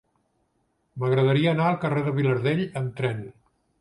M'agradaria 1.03 1.51
anar 1.53 1.67
al 1.73 1.77
carrer 1.85 2.03
de 2.09 2.15
Vilardell 2.21 2.65
amb 2.83 2.97
tren. 3.03 3.21